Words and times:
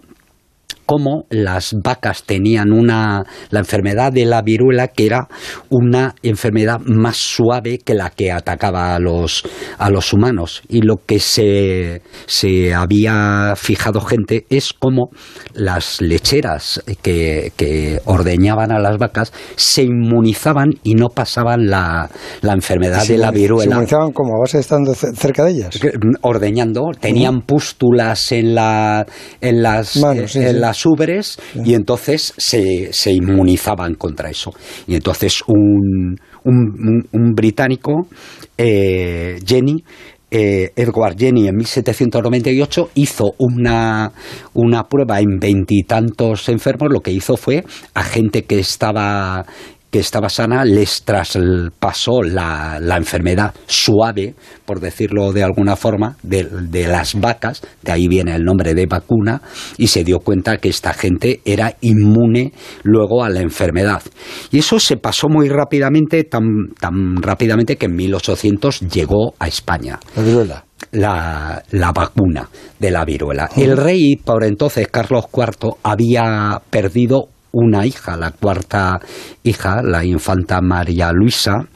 cómo 0.89 1.27
las 1.29 1.75
vacas 1.85 2.23
tenían 2.23 2.73
una, 2.73 3.23
la 3.51 3.59
enfermedad 3.59 4.11
de 4.11 4.25
la 4.25 4.41
viruela 4.41 4.89
que 4.89 5.05
era 5.05 5.29
una 5.69 6.15
enfermedad 6.23 6.81
más 6.81 7.19
suave 7.19 7.77
que 7.77 7.93
la 7.93 8.09
que 8.09 8.33
atacaba 8.33 8.95
a 8.95 8.99
los, 8.99 9.45
a 9.77 9.91
los 9.91 10.15
humanos. 10.15 10.63
Y 10.67 10.81
lo 10.81 10.97
que 11.05 11.21
se, 11.21 12.01
se 12.25 12.73
había 12.73 13.53
fijado 13.55 14.01
gente 14.01 14.47
es 14.49 14.73
cómo 14.73 15.11
las 15.53 16.01
lecheras 16.01 16.83
que, 17.03 17.53
que 17.55 18.01
ordeñaban 18.07 18.73
a 18.73 18.79
las 18.79 18.97
vacas 18.97 19.35
se 19.57 19.83
inmunizaban 19.83 20.71
y 20.85 20.95
no 20.95 21.09
pasaban 21.09 21.67
la, 21.69 22.09
la 22.41 22.53
enfermedad 22.55 23.07
de 23.07 23.19
la 23.19 23.31
viruela. 23.31 23.65
¿Se 23.65 23.71
inmunizaban 23.73 24.13
como 24.13 24.41
base 24.41 24.59
estando 24.61 24.95
cerca 24.95 25.45
de 25.45 25.51
ellas? 25.51 25.79
Mm, 25.83 26.15
ordeñando, 26.23 26.93
tenían 26.99 27.43
pústulas 27.43 28.33
en, 28.33 28.55
la, 28.55 29.05
en 29.43 29.63
las, 29.63 29.97
en 30.35 30.61
las 30.63 30.78
ubres 30.87 31.39
y 31.65 31.75
entonces 31.75 32.35
se, 32.37 32.93
se, 32.93 33.13
inmunizaban 33.13 33.95
contra 33.95 34.31
eso. 34.31 34.53
Y 34.87 34.95
entonces 34.95 35.43
un, 35.47 36.17
un, 36.45 37.35
británico, 37.35 38.09
eh, 38.57 39.39
Jenny, 39.45 39.85
eh, 40.31 40.73
Edward 40.77 41.17
Jenny 41.17 41.49
en 41.49 41.57
1798 41.57 42.91
hizo 42.95 43.33
una, 43.39 44.13
una 44.53 44.85
prueba 44.85 45.21
en 45.21 45.39
veintitantos 45.39 46.49
enfermos. 46.49 46.93
Lo 46.93 47.01
que 47.01 47.13
hizo 47.13 47.37
fue 47.37 47.65
a 47.95 48.03
gente 48.03 48.45
que 48.45 48.59
estaba 48.59 49.47
que 49.91 50.01
estaba 50.01 50.29
sana 50.29 50.65
les 50.65 51.03
traspasó 51.03 52.23
la, 52.23 52.79
la 52.81 52.97
enfermedad 52.97 53.55
suave, 53.67 54.35
por 54.67 54.81
decirlo 54.81 55.33
de 55.33 55.43
alguna 55.43 55.77
forma, 55.77 56.17
de, 56.23 56.45
de, 56.45 56.87
las 56.87 57.15
vacas, 57.15 57.63
de 57.83 57.93
ahí 57.93 58.09
viene 58.09 58.35
el 58.35 58.45
nombre 58.45 58.75
de 58.75 58.87
vacuna, 58.87 59.41
y 59.79 59.87
se 59.87 60.05
dio 60.05 60.19
cuenta 60.19 60.59
que 60.59 60.69
esta 60.69 60.93
gente 60.93 61.41
era 61.45 61.75
inmune 61.81 62.53
luego 62.83 63.25
a 63.25 63.31
la 63.31 63.41
enfermedad. 63.41 64.03
Y 64.51 64.59
eso 64.59 64.79
se 64.79 64.97
pasó 64.97 65.29
muy 65.29 65.49
rápidamente, 65.49 66.25
tan, 66.25 66.45
tan 66.79 67.23
rápidamente 67.23 67.77
que 67.77 67.87
en 67.87 67.97
1800 67.97 68.81
llegó 68.81 69.35
a 69.39 69.49
España. 69.49 69.99
La 70.17 70.23
viruela. 70.23 70.65
La, 70.93 71.63
la, 71.73 71.93
vacuna 71.93 72.49
de 72.79 72.91
la 72.91 73.05
viruela. 73.05 73.51
El 73.57 73.77
rey, 73.77 74.17
por 74.17 74.45
entonces, 74.45 74.87
Carlos 74.89 75.27
IV, 75.33 75.75
había 75.83 76.63
perdido 76.71 77.29
una 77.53 77.87
hija, 77.87 78.17
la 78.17 78.31
cuarta 78.31 79.01
hija, 79.43 79.83
la 79.83 80.05
infanta 80.05 80.61
María 80.61 81.13
Luisa, 81.13 81.67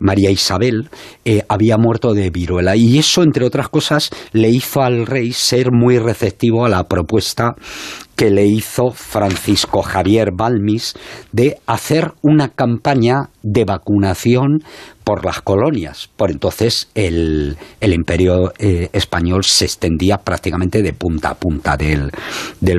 María 0.00 0.30
Isabel, 0.30 0.90
eh, 1.24 1.42
había 1.48 1.76
muerto 1.78 2.12
de 2.12 2.30
viruela. 2.30 2.76
Y 2.76 2.98
eso, 2.98 3.22
entre 3.22 3.44
otras 3.44 3.68
cosas, 3.68 4.10
le 4.32 4.50
hizo 4.50 4.82
al 4.82 5.06
rey 5.06 5.32
ser 5.32 5.72
muy 5.72 5.98
receptivo 5.98 6.64
a 6.64 6.68
la 6.68 6.84
propuesta 6.84 7.54
que 8.16 8.30
le 8.30 8.46
hizo 8.46 8.90
Francisco 8.90 9.82
Javier 9.82 10.30
Balmis 10.32 10.94
de 11.32 11.58
hacer 11.66 12.12
una 12.22 12.48
campaña 12.48 13.30
de 13.42 13.64
vacunación 13.64 14.60
por 15.04 15.24
las 15.24 15.42
colonias. 15.42 16.08
Por 16.16 16.30
entonces 16.30 16.88
el, 16.94 17.56
imperio 17.82 18.52
eh, 18.58 18.88
español 18.92 19.44
se 19.44 19.66
extendía 19.66 20.16
prácticamente 20.16 20.82
de 20.82 20.94
punta 20.94 21.30
a 21.30 21.34
punta 21.34 21.76
del, 21.76 22.10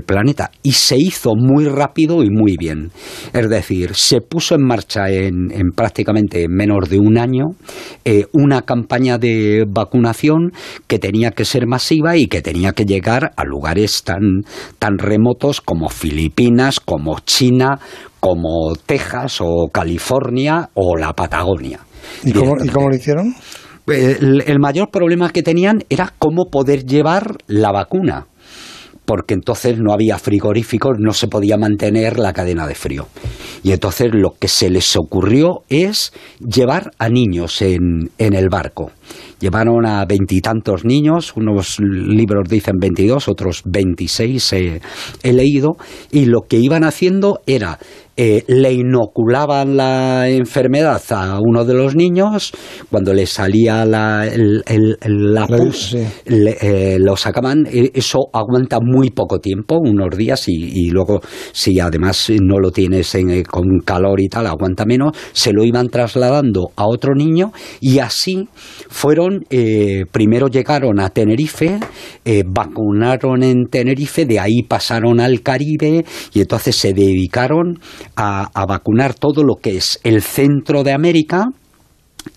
planeta 0.06 0.52
y 0.64 0.72
se 0.74 0.98
hizo 0.98 1.34
muy 1.36 1.66
rápido 1.66 2.24
y 2.24 2.30
muy 2.30 2.58
bien. 2.58 2.92
Es 3.32 3.50
decir, 3.50 3.94
se 3.94 4.22
puso 4.22 4.56
en 4.56 4.66
marcha 4.66 5.10
en, 5.10 5.50
prácticamente 5.76 6.48
menos 6.50 6.90
de 6.90 7.00
un 7.00 7.18
año 7.18 7.46
eh, 8.04 8.26
una 8.34 8.64
campaña 8.64 9.18
de 9.18 9.66
vacunación 9.68 10.52
que 10.88 11.00
tenía 11.00 11.32
que 11.32 11.46
ser 11.46 11.68
masiva 11.68 12.18
y 12.18 12.26
que 12.26 12.42
tenía 12.42 12.74
que 12.74 12.86
llegar 12.86 13.34
a 13.38 13.44
lugares 13.46 14.04
tan, 14.04 14.42
tan 14.80 14.98
remotos 14.98 15.25
como 15.64 15.90
Filipinas, 15.90 16.80
como 16.80 17.20
China, 17.20 17.80
como 18.20 18.74
Texas 18.86 19.40
o 19.42 19.70
California 19.72 20.70
o 20.74 20.96
la 20.96 21.14
Patagonia. 21.14 21.80
¿Y 22.24 22.34
cómo, 22.34 22.56
lo 22.56 22.96
hicieron? 22.96 23.36
el, 23.88 24.60
mayor 24.60 24.90
problema 24.90 25.30
que 25.32 25.44
tenían 25.44 25.84
era 25.90 26.14
cómo 26.18 26.46
poder 26.50 26.86
llevar 26.86 27.38
la 27.48 27.72
vacuna 27.72 28.28
porque 29.06 29.36
entonces 29.36 29.78
no 29.78 29.94
había 29.94 30.18
frigoríficos, 30.18 30.98
no 31.00 31.14
se 31.14 31.28
podía 31.28 31.58
mantener 31.58 32.18
la 32.18 32.34
cadena 32.34 32.68
de 32.68 32.76
frío. 32.76 33.08
Y 33.64 33.72
entonces 33.72 34.10
lo 34.12 34.32
que 34.40 34.48
se 34.48 34.70
les 34.70 34.96
ocurrió 34.96 35.64
es 35.70 36.12
llevar 36.40 36.92
a 36.98 37.08
niños 37.10 37.62
en, 37.62 38.10
en 38.18 38.34
el 38.34 38.50
barco. 38.50 38.92
Llevaron 39.40 39.86
a 39.86 40.06
veintitantos 40.06 40.86
niños, 40.86 41.34
unos 41.36 41.78
libros 41.80 42.48
dicen 42.50 42.76
veintidós, 42.80 43.28
otros 43.28 43.62
veintiséis 43.66 44.54
he 44.54 44.82
leído, 45.24 45.78
y 46.12 46.26
lo 46.26 46.42
que 46.48 46.58
iban 46.58 46.84
haciendo 46.84 47.42
era 47.46 47.78
eh, 48.18 48.46
le 48.48 48.72
inoculaban 48.72 49.76
la 49.76 50.30
enfermedad 50.30 51.02
a 51.10 51.38
uno 51.42 51.66
de 51.66 51.74
los 51.74 51.98
niños, 51.98 52.54
cuando 52.90 53.14
le 53.14 53.26
salía 53.26 53.86
la, 53.86 54.26
el, 54.26 54.64
la 55.02 55.46
pus, 55.46 55.98
eh, 56.26 56.98
lo 56.98 57.18
sacaban, 57.18 57.68
e, 57.70 57.92
eso 57.94 58.20
aguanta 58.32 58.80
muy 58.82 59.10
poco 59.10 59.40
tiempo, 59.40 59.80
unos 59.80 60.16
días, 60.16 60.48
y, 60.48 60.90
luego 60.92 61.20
si 61.52 61.78
además 61.82 62.32
no 62.42 62.60
lo 62.60 62.72
tienes 62.72 63.14
eh, 63.16 63.44
con 63.44 63.80
calor 63.84 64.22
y 64.22 64.30
tal, 64.30 64.48
aguanta 64.48 64.86
menos, 64.86 65.12
se 65.34 65.52
lo 65.52 65.66
iban 65.66 65.90
trasladando 65.90 66.70
a 66.78 66.88
otro 66.88 67.16
niño 67.16 67.52
y 67.82 68.00
así 68.00 68.48
fueron, 68.96 69.44
primero 70.12 70.48
llegaron 70.48 71.02
a 71.02 71.10
Tenerife, 71.10 71.80
vacunaron 72.46 73.44
en 73.44 73.66
Tenerife, 73.70 74.26
de 74.26 74.40
ahí 74.40 74.64
pasaron 74.64 75.20
al 75.20 75.42
Caribe 75.42 76.06
y 76.34 76.40
entonces 76.40 76.78
se 76.78 76.94
dedicaron 76.94 77.80
a, 78.16 78.50
vacunar 78.66 79.14
todo 79.14 79.44
lo 79.44 79.56
que 79.62 79.76
es 79.76 80.00
el 80.04 80.22
centro 80.22 80.84
de 80.84 80.94
América, 80.94 81.50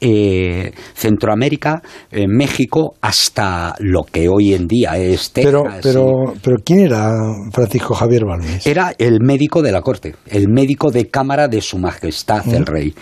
eh, 0.00 0.72
Centroamérica, 0.94 1.82
eh, 2.10 2.26
México, 2.28 2.94
hasta 3.00 3.74
lo 3.80 4.02
que 4.04 4.28
hoy 4.28 4.54
en 4.54 4.66
día 4.66 4.96
es 4.96 5.32
Texas. 5.32 5.52
Pero, 5.52 5.64
pero, 5.82 6.34
pero 6.42 6.56
¿quién 6.64 6.80
era 6.80 7.10
Francisco 7.52 7.94
Javier 7.94 8.24
Balmes? 8.24 8.66
Era 8.66 8.94
el 8.98 9.20
médico 9.20 9.62
de 9.62 9.72
la 9.72 9.82
corte, 9.82 10.14
el 10.26 10.48
médico 10.48 10.90
de 10.90 11.08
cámara 11.08 11.48
de 11.48 11.60
su 11.60 11.78
majestad 11.78 12.46
el 12.52 12.62
mm. 12.62 12.66
rey. 12.66 12.94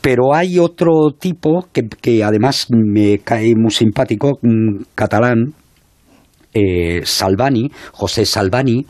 Pero 0.00 0.34
hay 0.34 0.58
otro 0.58 1.10
tipo 1.18 1.66
que, 1.72 1.88
que 1.88 2.22
además 2.24 2.66
me 2.70 3.18
cae 3.18 3.54
muy 3.56 3.70
simpático, 3.70 4.38
catalán, 4.94 5.54
eh, 6.54 7.00
Salvani, 7.04 7.70
José 7.92 8.26
Salvani, 8.26 8.84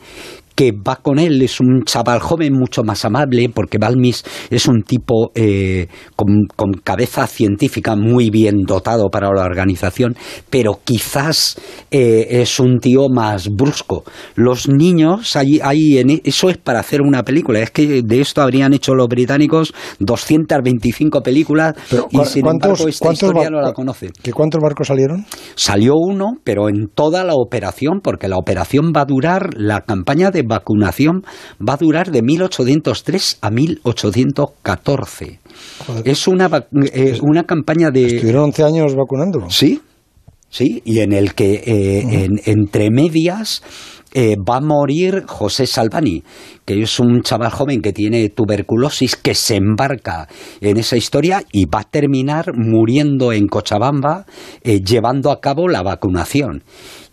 que 0.55 0.71
va 0.71 0.97
con 0.97 1.19
él, 1.19 1.41
es 1.41 1.59
un 1.59 1.83
chaval 1.83 2.19
joven 2.19 2.53
mucho 2.53 2.83
más 2.83 3.05
amable, 3.05 3.49
porque 3.53 3.77
Balmis 3.77 4.23
es 4.49 4.67
un 4.67 4.83
tipo 4.83 5.31
eh, 5.35 5.87
con, 6.15 6.73
cabeza 6.83 7.27
científica 7.27 7.95
muy 7.95 8.29
bien 8.29 8.63
dotado 8.65 9.09
para 9.09 9.29
la 9.33 9.43
organización, 9.43 10.15
pero 10.49 10.79
quizás 10.83 11.59
eh, 11.91 12.27
es 12.29 12.59
un 12.59 12.79
tío 12.79 13.09
más 13.09 13.49
brusco. 13.49 14.03
Los 14.35 14.69
niños, 14.69 15.35
ahí, 15.35 15.59
ahí 15.63 15.97
en, 15.97 16.11
e, 16.11 16.21
eso 16.23 16.49
es 16.49 16.57
para 16.57 16.79
hacer 16.79 17.01
una 17.01 17.23
película, 17.23 17.59
es 17.59 17.71
que 17.71 18.01
de 18.01 18.21
esto 18.21 18.41
habrían 18.41 18.73
hecho 18.73 18.93
los 18.93 19.07
británicos 19.07 19.73
225 19.99 21.21
películas 21.21 21.75
y 22.11 22.17
sin 22.25 22.47
embargo 22.47 22.87
esta 22.87 23.11
historia 23.11 23.49
no 23.49 23.61
la 23.61 23.73
conocen. 23.73 24.11
¿Cuántos 24.33 24.61
barcos 24.61 24.87
salieron? 24.87 25.25
Salió 25.55 25.93
uno, 25.95 26.37
pero 26.43 26.69
en 26.69 26.87
toda 26.93 27.23
la 27.23 27.33
operación, 27.35 28.01
porque 28.03 28.27
la 28.27 28.37
operación 28.37 28.91
va 28.95 29.01
a 29.01 29.05
durar 29.05 29.49
la 29.55 29.81
campaña 29.81 30.31
de 30.31 30.42
vacunación 30.47 31.23
va 31.59 31.73
a 31.73 31.77
durar 31.77 32.11
de 32.11 32.21
1803 32.21 33.39
a 33.41 33.49
1814. 33.49 35.39
Es 36.05 36.27
una, 36.27 36.49
eh, 36.93 37.17
una 37.21 37.43
campaña 37.43 37.91
de... 37.91 38.05
Estuvieron 38.05 38.45
11 38.45 38.63
años 38.63 38.95
vacunando. 38.95 39.49
Sí, 39.49 39.81
sí, 40.49 40.81
y 40.85 40.99
en 40.99 41.13
el 41.13 41.33
que 41.33 41.63
eh, 41.65 42.29
entre 42.45 42.89
medias 42.91 43.63
eh, 44.15 44.35
va 44.37 44.57
a 44.57 44.61
morir 44.61 45.23
José 45.25 45.65
Salvani, 45.65 46.23
que 46.65 46.81
es 46.83 46.99
un 46.99 47.23
chaval 47.23 47.51
joven 47.51 47.81
que 47.81 47.93
tiene 47.93 48.29
tuberculosis, 48.29 49.15
que 49.15 49.33
se 49.33 49.55
embarca 49.55 50.27
en 50.61 50.77
esa 50.77 50.97
historia 50.97 51.43
y 51.51 51.65
va 51.65 51.79
a 51.79 51.89
terminar 51.89 52.51
muriendo 52.55 53.31
en 53.31 53.47
Cochabamba 53.47 54.25
llevando 54.63 55.31
a 55.31 55.41
cabo 55.41 55.67
la 55.67 55.81
vacunación 55.81 56.63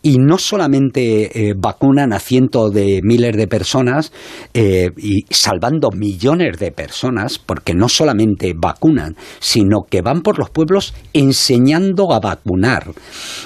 y 0.03 0.17
no 0.19 0.39
solamente 0.39 1.49
eh, 1.51 1.55
vacunan 1.57 2.13
a 2.13 2.19
cientos 2.19 2.73
de 2.73 3.01
miles 3.03 3.37
de 3.37 3.47
personas 3.47 4.13
eh, 4.55 4.91
y 4.97 5.25
salvando 5.31 5.91
millones 5.91 6.59
de 6.59 6.73
personas, 6.73 7.39
porque 7.39 7.75
no 7.75 7.89
solamente 7.89 8.55
vacunan, 8.57 9.17
sino 9.41 9.81
que 9.89 10.01
van 10.01 10.23
por 10.23 10.39
los 10.39 10.51
pueblos 10.51 10.95
enseñando 11.13 12.13
a 12.13 12.21
vacunar. 12.21 12.93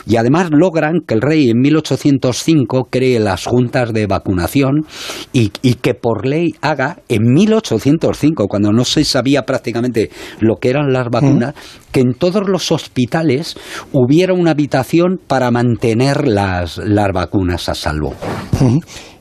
Y 0.07 0.17
además 0.17 0.51
logran 0.53 1.01
que 1.07 1.15
el 1.15 1.23
rey 1.23 1.51
en 1.51 1.61
1805 1.61 2.89
cree 2.91 3.19
las 3.19 3.47
juntas 3.47 3.93
de 3.93 4.07
vacunación 4.07 4.87
y, 5.33 5.51
y 5.63 5.75
que 5.75 5.95
por 5.95 6.27
ley 6.27 6.55
haga 6.61 6.99
en 7.09 7.33
1805, 7.33 8.47
cuando 8.47 8.73
no 8.73 8.85
se 8.85 9.05
sabía 9.05 9.43
prácticamente 9.43 10.11
lo 10.41 10.57
que 10.57 10.71
eran 10.71 10.93
las 10.93 11.09
vacunas, 11.11 11.55
que 11.91 12.01
en 12.01 12.15
todos 12.15 12.49
los 12.49 12.73
hospitales 12.73 13.57
hubiera 13.93 14.35
una 14.35 14.51
habitación 14.51 15.21
para 15.27 15.51
mantener 15.51 16.27
las, 16.45 16.79
las 16.79 17.13
vacunas 17.13 17.69
a 17.69 17.75
salvo. 17.75 18.15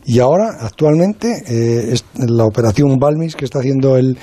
Y 0.06 0.20
ahora, 0.20 0.58
actualmente, 0.60 1.44
eh, 1.48 1.96
la 2.28 2.46
operación 2.46 2.98
Balmis 3.00 3.36
que 3.36 3.46
está 3.46 3.60
haciendo 3.60 3.96
el, 3.96 4.18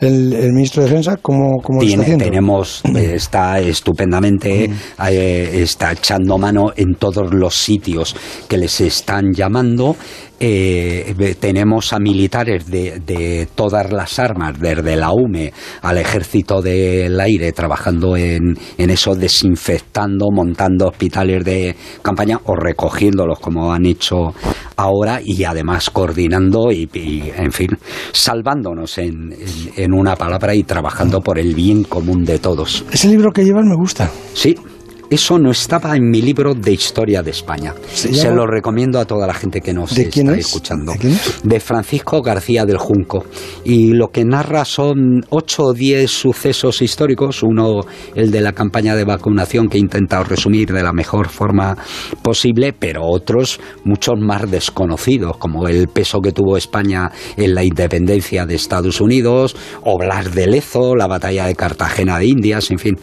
el, 0.00 0.52
ministro 0.54 0.82
de 0.82 0.88
Defensa, 0.88 1.16
¿cómo, 1.20 1.60
cómo 1.62 1.82
está 1.82 2.00
haciendo? 2.00 2.24
Tenemos, 2.24 2.82
está 2.94 3.60
estupendamente, 3.60 4.70
eh, 5.10 5.50
está 5.62 5.92
echando 5.92 6.38
mano 6.38 6.72
en 6.74 6.94
todos 6.94 7.34
los 7.34 7.54
sitios 7.54 8.16
que 8.48 8.56
les 8.56 8.80
están 8.80 9.32
llamando 9.34 9.96
eh, 10.38 11.34
tenemos 11.40 11.92
a 11.92 11.98
militares 11.98 12.66
de, 12.66 13.00
de, 13.00 13.48
todas 13.54 13.90
las 13.90 14.18
armas, 14.18 14.58
desde 14.58 14.96
la 14.96 15.12
UME 15.12 15.52
al 15.82 15.98
ejército 15.98 16.60
del 16.60 17.18
aire, 17.20 17.52
trabajando 17.52 18.16
en, 18.16 18.56
en, 18.76 18.90
eso, 18.90 19.14
desinfectando, 19.14 20.30
montando 20.30 20.88
hospitales 20.88 21.44
de 21.44 21.74
campaña 22.02 22.38
o 22.44 22.54
recogiéndolos 22.54 23.38
como 23.40 23.72
han 23.72 23.86
hecho 23.86 24.34
ahora 24.76 25.20
y 25.24 25.44
además 25.44 25.90
coordinando 25.90 26.70
y, 26.70 26.88
en 27.36 27.52
fin, 27.52 27.70
salvándonos 28.12 28.98
en, 28.98 29.34
en, 29.76 29.92
una 29.94 30.16
palabra 30.16 30.54
y 30.54 30.64
trabajando 30.64 31.20
por 31.20 31.38
el 31.38 31.54
bien 31.54 31.84
común 31.84 32.24
de 32.24 32.38
todos. 32.38 32.84
Ese 32.92 33.08
libro 33.08 33.32
que 33.32 33.44
llevan 33.44 33.68
me 33.68 33.76
gusta. 33.76 34.10
Sí, 34.34 34.54
eso 35.10 35.38
no 35.38 35.50
estaba 35.50 35.96
en 35.96 36.10
mi 36.10 36.22
libro 36.22 36.54
de 36.54 36.72
historia 36.72 37.22
de 37.22 37.30
España. 37.30 37.74
Se, 37.92 38.30
lo 38.30 38.46
recomiendo 38.46 38.98
a 38.98 39.04
toda 39.04 39.26
la 39.26 39.34
gente 39.34 39.60
que 39.60 39.72
nos 39.72 39.96
está 39.96 40.34
escuchando. 40.34 40.92
¿De, 41.42 41.60
Francisco 41.60 42.22
García 42.22 42.64
del 42.64 42.78
Junco. 42.78 43.24
Y 43.64 43.92
lo 43.92 44.08
que 44.08 44.24
narra 44.24 44.64
son 44.64 45.24
ocho 45.30 45.64
o 45.64 45.72
diez 45.72 46.10
sucesos 46.10 46.82
históricos. 46.82 47.42
Uno, 47.42 47.80
el 48.14 48.30
de 48.30 48.40
la 48.40 48.52
campaña 48.52 48.94
de 48.94 49.04
vacunación 49.04 49.68
que 49.68 49.78
he 49.78 49.80
intentado 49.80 50.24
resumir 50.24 50.72
de 50.72 50.82
la 50.82 50.92
mejor 50.92 51.28
forma 51.28 51.76
posible, 52.22 52.72
pero 52.72 53.02
otros 53.04 53.60
muchos 53.84 54.14
más 54.18 54.50
desconocidos, 54.50 55.36
como 55.38 55.68
el 55.68 55.88
peso 55.88 56.20
que 56.20 56.32
tuvo 56.32 56.56
España 56.56 57.10
en 57.36 57.54
la 57.54 57.64
independencia 57.64 58.46
de 58.46 58.54
Estados 58.54 59.00
Unidos, 59.00 59.56
o 59.82 59.98
Blas 59.98 60.34
de 60.34 60.46
Lezo, 60.46 60.94
la 60.94 61.06
batalla 61.06 61.46
de 61.46 61.54
Cartagena 61.54 62.18
de 62.18 62.26
Indias, 62.26 62.70
en 62.70 62.78
fin 62.78 62.96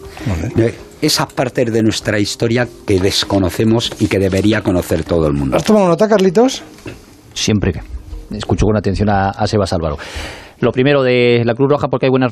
esas 1.03 1.31
partes 1.33 1.71
de 1.71 1.83
nuestra 1.83 2.17
historia 2.17 2.65
que 2.87 2.99
desconocemos 2.99 3.91
y 3.99 4.07
que 4.07 4.19
debería 4.19 4.61
conocer 4.61 5.03
todo 5.03 5.27
el 5.27 5.33
mundo. 5.33 5.57
¿Has 5.57 5.63
tomado 5.65 5.87
nota, 5.87 6.07
Carlitos? 6.07 6.63
Siempre 7.33 7.73
que 7.73 7.81
escucho 8.37 8.65
con 8.65 8.77
atención 8.77 9.09
a, 9.09 9.29
a 9.29 9.45
Sebas 9.45 9.73
Álvaro. 9.73 9.97
Lo 10.59 10.71
primero 10.71 11.03
de 11.03 11.41
la 11.43 11.55
Cruz 11.55 11.69
Roja 11.69 11.89
porque 11.89 12.05
hay 12.05 12.09
buenas 12.09 12.31